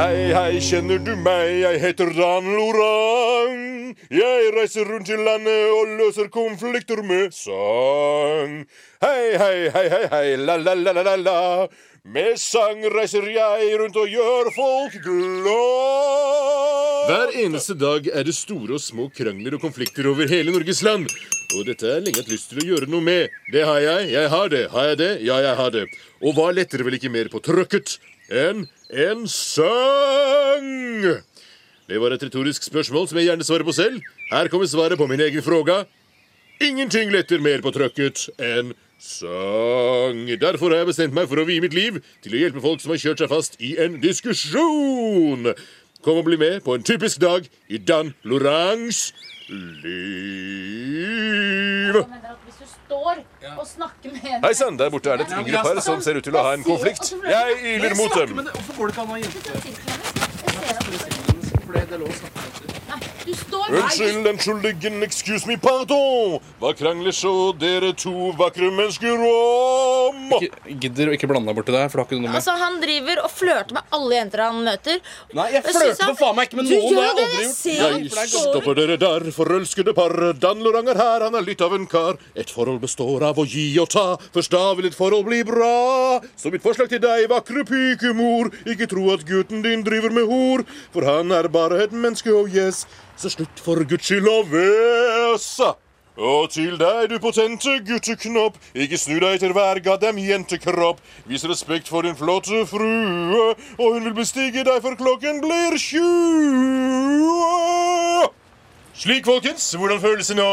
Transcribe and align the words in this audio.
Hei, 0.00 0.32
hei, 0.32 0.60
kjenner 0.64 0.96
du 1.04 1.10
meg? 1.20 1.58
Jeg 1.60 1.76
heter 1.82 2.08
Dan 2.16 2.46
Lorang. 2.56 3.90
Jeg 4.08 4.46
reiser 4.54 4.88
rundt 4.88 5.10
i 5.12 5.18
landet 5.18 5.74
og 5.76 5.90
løser 5.98 6.30
konflikter 6.32 7.02
med 7.04 7.34
sang. 7.36 8.54
Hei, 9.04 9.36
hei, 9.42 9.68
hei, 9.74 9.82
hei, 9.92 10.06
hei, 10.14 10.30
la, 10.40 10.56
la, 10.56 10.72
la, 10.72 10.94
la, 10.96 11.04
la, 11.04 11.16
la. 11.20 11.68
Med 12.16 12.40
sang 12.40 12.80
reiser 12.94 13.28
jeg 13.28 13.76
rundt 13.82 14.00
og 14.00 14.08
gjør 14.08 14.48
folk 14.56 14.96
glad. 15.04 15.52
Hver 17.10 17.36
eneste 17.44 17.76
dag 17.76 18.08
er 18.08 18.24
det 18.24 18.38
store 18.40 18.80
og 18.80 18.84
små 18.86 19.10
krangler 19.12 19.58
og 19.58 19.68
konflikter 19.68 20.08
over 20.08 20.24
hele 20.32 20.56
Norges 20.56 20.80
land. 20.86 21.12
Og 21.58 21.68
dette 21.68 21.84
jeg 21.92 22.06
lenge 22.06 22.24
hatt 22.24 22.32
lyst 22.32 22.54
til 22.54 22.64
å 22.64 22.68
gjøre 22.72 22.88
noe 22.88 23.04
med. 23.04 23.28
Det 23.52 23.68
har 23.68 23.84
jeg. 23.84 24.12
Jeg 24.16 24.32
har 24.32 24.48
det. 24.48 24.64
Har 24.72 24.94
jeg 24.94 25.02
det? 25.04 25.14
Ja, 25.28 25.42
jeg 25.44 25.60
har 25.60 25.76
det. 25.76 25.88
Og 26.24 26.40
hva 26.40 26.54
letter 26.56 26.88
vel 26.88 26.96
ikke 26.96 27.12
mer 27.12 27.28
på 27.28 27.44
trøkket 27.44 27.98
enn 28.32 28.64
en 28.92 29.28
sang? 29.28 30.68
Det 31.90 31.98
var 31.98 32.14
et 32.14 32.22
retorisk 32.22 32.62
spørsmål 32.62 33.08
som 33.10 33.18
jeg 33.18 33.26
gjerne 33.30 33.46
svarer 33.46 33.66
på 33.66 33.72
selv. 33.74 34.00
Her 34.30 34.48
kommer 34.48 34.66
svaret 34.70 34.98
på 34.98 35.06
min 35.10 35.20
egen 35.20 35.42
fråga. 35.42 35.84
Ingenting 36.60 37.10
letter 37.10 37.40
mer 37.40 37.62
på 37.64 37.72
trøkket 37.74 38.28
enn 38.38 38.74
sang. 39.00 40.26
Derfor 40.40 40.70
har 40.70 40.82
jeg 40.82 40.90
bestemt 40.92 41.16
meg 41.16 41.28
for 41.30 41.40
å 41.40 41.46
vie 41.48 41.62
mitt 41.64 41.74
liv 41.74 41.98
til 42.22 42.34
å 42.36 42.40
hjelpe 42.42 42.60
folk 42.62 42.80
som 42.82 42.92
har 42.94 43.00
kjørt 43.02 43.22
seg 43.24 43.32
fast 43.32 43.56
i 43.58 43.76
en 43.80 44.00
diskusjon. 44.02 45.54
Kom 46.04 46.20
og 46.20 46.26
bli 46.28 46.36
med 46.40 46.62
på 46.64 46.74
en 46.76 46.84
typisk 46.86 47.20
dag 47.20 47.48
i 47.68 47.78
Dan 47.78 48.14
Lorangs 48.24 49.12
liv. 49.82 50.70
Jeg 52.70 52.76
står 52.86 53.16
og 53.58 53.66
snakker 53.66 54.12
med 54.14 54.24
en 54.30 54.44
Hei 54.44 54.52
sann, 54.54 54.76
der 54.78 54.90
borte 54.94 55.10
er 55.10 55.16
det 55.18 55.26
et 55.26 55.32
yngre 55.40 55.62
par 55.66 55.80
som 55.82 56.02
ser 56.04 56.14
ut 56.20 56.24
til 56.26 56.36
å 56.36 56.42
ha 56.46 56.52
en 56.54 56.64
konflikt. 56.66 57.14
Jeg 57.26 57.56
yler 57.74 57.94
mot 57.98 58.14
dem. 58.14 58.36
Hvorfor 58.46 58.74
går 58.76 58.86
det 58.86 58.92
ikke 58.94 59.02
an 59.02 59.08
å 59.08 59.12
ha 59.14 59.18
jenter? 59.24 59.54
For 61.64 61.72
det 61.74 61.82
er 61.86 61.98
lov 61.98 62.10
å 62.10 62.18
snakke 62.20 62.40
med. 62.44 63.19
Du 63.30 63.36
står 63.38 63.70
Unnskyld, 63.70 64.26
unnskyld, 64.26 64.64
again, 64.66 65.02
excuse 65.06 65.46
me, 65.46 65.54
pardon. 65.56 66.40
Hva 66.58 66.72
krangler 66.74 67.14
så 67.14 67.30
dere 67.58 67.92
to 67.94 68.32
vakre 68.38 68.70
mennesker 68.74 69.20
om? 69.22 70.32
Ikke- 70.40 70.74
Gidder 70.80 71.10
å 71.10 71.14
ikke 71.14 71.28
blande 71.30 71.46
deg 71.52 71.56
borti 71.60 71.70
det, 71.74 71.84
for 71.92 72.00
det 72.00 72.02
har 72.02 72.08
ikke 72.10 72.18
noe 72.18 72.32
med 72.32 72.34
Altså, 72.40 72.56
Han 72.58 72.80
driver 72.80 73.22
og 73.22 73.30
flørter 73.30 73.72
med 73.72 73.82
alle 73.92 74.14
jenter 74.16 74.38
han 74.42 74.58
møter. 74.64 74.98
Nei, 75.34 75.46
jeg 75.52 75.62
Jeg 75.62 75.74
flørter 75.74 76.16
faen 76.18 76.36
meg 76.36 76.48
ikke 76.48 76.56
med 76.56 76.64
noen. 76.70 76.88
Det 76.90 76.96
har 76.96 77.04
jeg 77.04 77.10
aldri 77.10 77.38
jeg 77.38 77.46
gjort. 77.46 77.54
ser 77.54 78.20
Jeg 78.20 78.28
stopper 78.30 78.74
dere 78.80 78.96
der, 78.98 79.20
forelskede 79.38 79.94
par. 79.94 80.32
Dan 80.34 80.62
Lorang 80.64 80.88
er 80.88 80.94
her, 80.98 81.20
han 81.20 81.34
er 81.34 81.42
litt 81.42 81.60
av 81.60 81.74
en 81.74 81.86
kar. 81.86 82.18
Et 82.34 82.50
forhold 82.50 82.80
består 82.80 83.22
av 83.22 83.36
å 83.36 83.46
gi 83.46 83.78
og 83.78 83.88
ta. 83.90 84.16
Først 84.34 84.50
da 84.50 84.74
vil 84.74 84.86
et 84.86 84.94
forhold 84.94 85.24
bli 85.26 85.42
bra. 85.44 86.20
Så 86.36 86.50
mitt 86.50 86.62
forslag 86.62 86.88
til 86.88 86.98
deg, 86.98 87.28
vakre 87.28 87.62
pikemor, 87.64 88.50
ikke 88.66 88.88
tro 88.88 89.12
at 89.14 89.24
gutten 89.24 89.62
din 89.62 89.84
driver 89.84 90.10
med 90.10 90.26
hor. 90.26 90.64
For 90.92 91.02
han 91.04 91.30
er 91.30 91.46
bare 91.48 91.82
et 91.84 91.92
menneske, 91.92 92.32
og 92.34 92.48
yes, 92.52 92.86
så 93.20 93.30
slutt 93.32 93.60
for 93.60 93.84
guds 93.84 94.06
skyld 94.08 94.28
å 94.30 94.40
vøse. 94.48 95.70
Og 96.20 96.50
til 96.52 96.74
deg, 96.80 97.08
du 97.08 97.16
potente 97.22 97.78
gutteknopp, 97.86 98.56
ikke 98.74 98.98
snu 99.00 99.16
deg 99.22 99.38
til 99.40 99.52
hver 99.56 99.80
gaddem 99.84 100.18
jentekropp. 100.20 100.98
Vis 101.28 101.44
respekt 101.48 101.88
for 101.88 102.04
din 102.04 102.16
flotte 102.18 102.66
frue, 102.68 103.54
og 103.78 103.86
hun 103.94 104.04
vil 104.08 104.16
bestige 104.18 104.64
deg 104.66 104.82
før 104.84 104.98
klokken 105.00 105.40
blir 105.44 105.78
20. 105.80 106.00
Slik, 109.00 109.24
folkens. 109.24 109.70
Hvordan 109.80 110.00
føles 110.02 110.28
det 110.28 110.36
nå? 110.36 110.50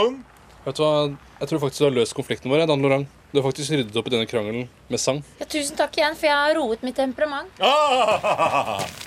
Vet 0.68 0.78
du 0.78 0.84
hva? 0.86 0.94
Jeg 1.42 1.50
tror 1.50 1.60
faktisk 1.66 1.84
du 1.84 1.88
har 1.90 1.98
løst 1.98 2.16
konflikten 2.16 2.52
vår. 2.52 2.64
Dan 2.70 2.84
Lorang. 2.84 3.04
Du 3.34 3.42
har 3.42 3.46
faktisk 3.50 3.76
ryddet 3.76 4.00
opp 4.00 4.08
i 4.08 4.14
denne 4.14 4.30
krangelen 4.30 4.70
med 4.88 5.04
sang. 5.04 5.20
Ja, 5.42 5.46
tusen 5.52 5.76
takk 5.80 6.00
igjen, 6.00 6.16
for 6.16 6.30
jeg 6.30 6.38
har 6.38 6.56
roet 6.56 6.88
mitt 6.88 6.96
temperament. 7.00 7.52
Ah! 7.60 8.88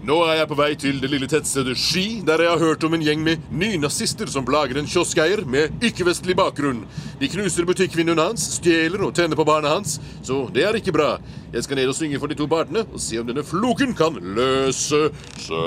Nå 0.00 0.14
er 0.24 0.38
jeg 0.38 0.48
på 0.48 0.56
vei 0.56 0.70
til 0.80 0.96
det 1.02 1.10
lille 1.12 1.26
tettstedet 1.28 1.74
Ski, 1.76 2.22
der 2.24 2.40
jeg 2.40 2.48
har 2.54 2.62
hørt 2.62 2.84
om 2.88 2.94
en 2.96 3.02
gjeng 3.04 3.20
med 3.20 3.42
nynazister 3.52 4.30
som 4.32 4.46
plager 4.48 4.78
en 4.80 4.86
kioskeier 4.88 5.42
med 5.44 5.84
ikke-vestlig 5.84 6.32
bakgrunn. 6.38 6.86
De 7.20 7.28
knuser 7.28 7.68
butikkvinduene 7.68 8.24
hans, 8.30 8.46
stjeler 8.56 9.04
og 9.04 9.12
tenner 9.18 9.36
på 9.36 9.44
barna 9.44 9.74
hans, 9.74 9.98
så 10.24 10.46
det 10.54 10.64
er 10.64 10.78
ikke 10.78 10.94
bra. 10.96 11.10
Jeg 11.52 11.66
skal 11.66 11.76
ned 11.76 11.92
og 11.92 11.98
synge 11.98 12.20
for 12.22 12.32
de 12.32 12.38
to 12.38 12.48
barna 12.48 12.86
og 12.86 12.96
se 13.04 13.20
om 13.20 13.28
denne 13.28 13.44
floken 13.44 13.92
kan 13.98 14.16
løse 14.38 15.02
seg. 15.44 15.60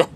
Ja. 0.00 0.08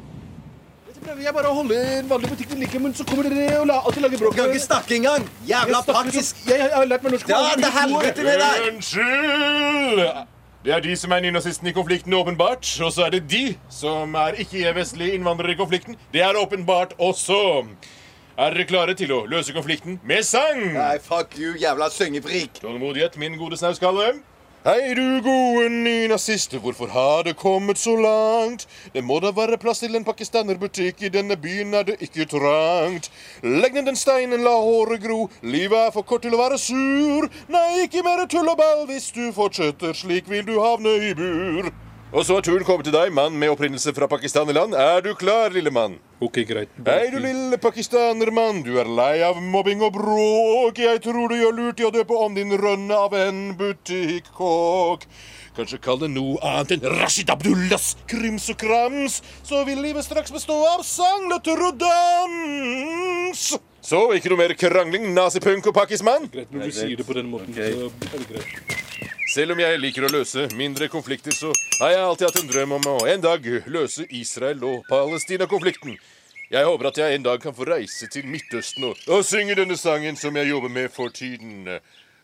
Jeg 1.18 1.34
bare 1.34 1.50
å 1.50 1.56
holde 1.58 1.76
en 1.98 2.08
vanlig 2.08 2.32
butikk 2.32 2.54
ved 2.54 2.62
like, 2.62 2.80
men 2.80 2.96
så 2.96 3.04
kommer 3.04 3.28
dere 3.28 3.60
og 3.60 3.68
la, 3.68 3.82
alltid 3.82 4.06
lager 4.06 4.24
bråk. 4.24 4.32
Du 4.32 4.40
kan 4.40 4.48
ikke 4.54 4.64
snakke 4.64 4.96
engang! 5.02 5.28
Jævla 5.50 5.84
praktisk! 5.84 6.40
Jeg, 6.48 6.64
jeg 6.64 6.72
har 6.78 6.88
lært 6.88 7.04
meg 7.04 7.18
norsk. 7.18 7.28
Ja, 7.28 7.44
til 7.58 7.70
helvete 7.76 8.28
med 8.30 8.44
deg! 8.46 8.66
Unnskyld! 8.72 10.37
Det 10.68 10.74
er 10.76 10.82
de 10.84 10.94
som 11.00 11.12
er 11.16 11.22
nynazistene 11.24 11.70
i 11.70 11.72
konflikten, 11.72 12.12
åpenbart. 12.12 12.66
Og 12.84 12.90
så 12.92 13.06
er 13.06 13.14
det 13.14 13.22
de 13.32 13.54
som 13.72 14.12
er 14.20 14.36
ikke-vestlige 14.42 15.14
innvandrere 15.16 15.54
i 15.54 15.56
konflikten. 15.56 15.96
Det 16.12 16.20
er 16.20 16.36
åpenbart 16.36 16.92
også. 17.00 17.38
Er 18.36 18.52
dere 18.52 18.66
klare 18.68 18.94
til 18.94 19.14
å 19.16 19.22
løse 19.24 19.54
konflikten 19.56 19.96
med 20.04 20.26
sang? 20.28 20.60
Nei, 20.74 20.98
fuck 21.00 21.38
you, 21.40 21.54
jævla 21.56 21.88
syngefrik. 21.88 22.60
Tålmodighet, 22.60 23.16
min 23.16 23.40
gode 23.40 23.56
snauskalle. 23.56 24.10
Hei, 24.64 24.92
du 24.94 25.22
gode 25.22 25.68
nynazist, 25.70 26.56
hvorfor 26.58 26.90
har 26.90 27.22
det 27.22 27.36
kommet 27.36 27.78
så 27.78 27.94
langt? 27.96 28.66
Det 28.92 29.04
må 29.04 29.20
da 29.22 29.30
være 29.30 29.54
plass 29.62 29.84
til 29.84 29.94
en 29.94 30.02
pakistanerbutikk, 30.04 31.04
i 31.06 31.12
denne 31.14 31.36
byen 31.38 31.78
er 31.78 31.86
det 31.86 31.94
ikke 32.02 32.26
trangt. 32.26 33.06
Legg 33.46 33.78
ned 33.78 33.86
den 33.86 33.96
steinen, 33.96 34.42
la 34.42 34.56
håret 34.58 34.98
gro, 35.06 35.28
livet 35.46 35.78
er 35.78 35.94
for 35.94 36.02
kort 36.02 36.26
til 36.26 36.34
å 36.34 36.42
være 36.42 36.58
sur. 36.58 37.30
Nei, 37.46 37.84
ikke 37.86 38.02
mer 38.02 38.26
tull 38.26 38.50
og 38.50 38.58
ball, 38.58 38.82
hvis 38.90 39.12
du 39.14 39.28
fortsetter 39.36 39.94
slik 39.94 40.26
vil 40.26 40.42
du 40.50 40.56
havne 40.58 40.98
i 41.06 41.14
bur. 41.14 41.70
Og 42.08 42.24
så 42.24 42.38
har 42.38 42.44
turen 42.44 42.64
kommet 42.64 42.86
til 42.88 42.94
deg, 42.94 43.10
mann 43.12 43.34
med 43.36 43.50
opprinnelse 43.52 43.92
fra 43.92 44.06
Pakistan-land. 44.08 44.72
Er 44.72 45.02
du 45.04 45.10
klar, 45.18 45.52
lille 45.52 45.68
mann? 45.68 45.98
Ok, 46.24 46.40
greit. 46.48 46.70
Hei, 46.86 47.10
du 47.12 47.18
lille 47.20 47.58
pakistanermann. 47.60 48.62
Du 48.64 48.78
er 48.80 48.88
lei 48.88 49.20
av 49.26 49.36
mobbing 49.44 49.84
og 49.84 49.92
bråk. 49.98 50.80
Jeg 50.80 51.02
tror 51.04 51.28
du 51.28 51.36
gjør 51.36 51.52
lurt 51.58 51.82
i 51.82 51.86
å 51.86 51.92
døpe 51.92 52.16
om 52.16 52.32
din 52.38 52.56
rønne 52.56 52.96
av 52.96 53.12
en 53.12 53.52
butikkåk. 53.60 55.04
Kanskje 55.58 55.82
kall 55.84 56.00
det 56.00 56.08
noe 56.14 56.40
annet 56.48 56.78
enn 56.78 56.88
Rashid 56.96 57.28
Abdullahs 57.34 57.92
krims 58.08 58.48
og 58.54 58.56
krams. 58.64 59.20
Så 59.44 59.60
vil 59.68 59.84
livet 59.84 60.08
straks 60.08 60.32
bestå 60.32 60.56
av 60.72 60.86
sang, 60.88 61.28
løtter 61.28 61.60
og 61.68 61.76
dans. 61.84 63.48
Så 63.84 64.04
ikke 64.16 64.32
noe 64.32 64.46
mer 64.46 64.56
krangling, 64.56 65.10
nazipunk 65.12 65.68
og 65.68 65.76
pakkismann? 65.76 66.32
Greit, 66.32 66.48
Når 66.56 66.70
du 66.72 66.78
sier 66.80 66.96
det 66.96 67.04
på 67.04 67.20
den 67.20 67.28
måten, 67.28 67.52
så 67.52 67.68
er 67.68 68.16
det 68.16 68.30
greit. 68.32 68.87
Selv 69.28 69.52
om 69.52 69.58
jeg 69.60 69.76
liker 69.76 70.06
å 70.06 70.08
løse 70.08 70.46
mindre 70.56 70.86
konflikter, 70.88 71.34
så 71.36 71.50
har 71.82 71.90
jeg 71.92 72.00
alltid 72.00 72.26
hatt 72.30 72.38
en 72.40 72.48
drøm 72.48 72.70
om 72.78 72.86
å 72.88 72.94
en 73.12 73.20
dag 73.20 73.44
løse 73.68 74.06
Israel- 74.16 74.64
og 74.64 74.86
Palestina-konflikten. 74.88 75.98
Jeg 76.48 76.64
håper 76.64 76.88
at 76.88 77.00
jeg 77.02 77.18
en 77.18 77.26
dag 77.26 77.42
kan 77.42 77.52
få 77.52 77.66
reise 77.68 78.08
til 78.08 78.24
Midtøsten 78.24 78.86
og, 78.88 78.96
og 79.12 79.26
synge 79.28 79.58
denne 79.58 79.76
sangen 79.76 80.16
som 80.16 80.36
jeg 80.40 80.48
jobber 80.48 80.72
med 80.72 80.88
for 80.94 81.12
tiden. 81.12 81.68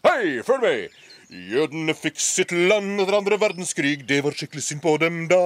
Hei, 0.05 0.43
følg 0.45 0.61
med! 0.61 0.89
Jødene 1.33 1.95
fikk 1.97 2.19
sitt 2.21 2.51
land 2.53 3.01
etter 3.01 3.17
andre 3.17 3.39
verdenskrig, 3.41 4.03
det 4.05 4.19
var 4.27 4.35
skikkelig 4.37 4.63
synd 4.67 4.83
på 4.85 4.93
dem 5.01 5.23
da. 5.31 5.39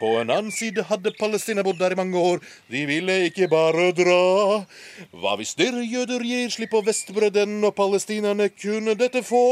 På 0.00 0.08
en 0.18 0.32
annen 0.34 0.50
side 0.50 0.82
hadde 0.88 1.12
Palestina 1.14 1.62
bodd 1.62 1.78
der 1.78 1.94
i 1.94 1.98
mange 2.00 2.18
år, 2.18 2.42
de 2.66 2.82
ville 2.90 3.14
ikke 3.28 3.46
bare 3.52 3.92
dra. 3.94 4.66
Hva 5.14 5.36
hvis 5.38 5.54
dere 5.60 5.86
jøder 5.86 6.26
gir 6.26 6.50
slipp 6.50 6.74
på 6.74 6.82
Vestbredden, 6.88 7.62
og 7.62 7.76
palestinerne 7.78 8.50
kunne 8.58 8.98
dette 8.98 9.22
få? 9.22 9.44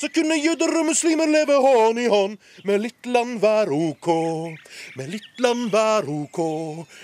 Så 0.00 0.08
kunne 0.08 0.40
jøder 0.40 0.72
og 0.80 0.88
muslimer 0.94 1.28
leve 1.28 1.60
hånd 1.68 2.00
i 2.00 2.08
hånd, 2.16 2.40
med 2.64 2.80
litt 2.88 3.12
land 3.12 3.44
vær 3.44 3.68
ok. 3.76 4.08
Med 4.96 5.12
litt 5.12 5.36
land 5.44 5.68
vær 5.76 6.08
ok, 6.16 6.40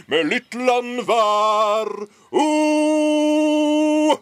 med 0.09 0.33
litt 0.33 0.57
land 0.57 1.05
vær 1.13 1.93
ok. 2.33 4.22